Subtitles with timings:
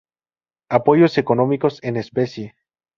[0.69, 2.55] Apoyos económicos en especie.